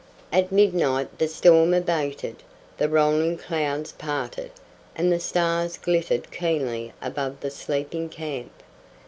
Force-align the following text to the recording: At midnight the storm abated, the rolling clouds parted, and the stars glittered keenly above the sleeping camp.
At 0.33 0.51
midnight 0.51 1.19
the 1.19 1.27
storm 1.27 1.75
abated, 1.75 2.37
the 2.79 2.89
rolling 2.89 3.37
clouds 3.37 3.91
parted, 3.91 4.49
and 4.95 5.11
the 5.11 5.19
stars 5.19 5.77
glittered 5.77 6.31
keenly 6.31 6.91
above 7.03 7.41
the 7.41 7.51
sleeping 7.51 8.09
camp. 8.09 8.49